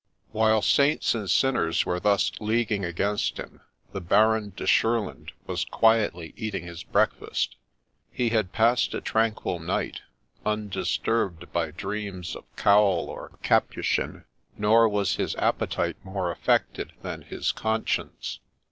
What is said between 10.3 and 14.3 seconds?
undisturbed by dreams of cowl or capu chin;